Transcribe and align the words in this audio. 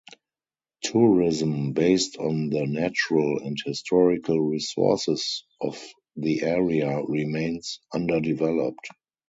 Tourism 0.83 1.73
based 1.73 2.17
on 2.17 2.49
the 2.49 2.65
natural 2.65 3.37
and 3.37 3.55
historical 3.63 4.41
resources 4.41 5.45
of 5.61 5.79
the 6.15 6.41
area 6.41 6.99
remains 7.03 7.79
underdeveloped. 7.93 8.89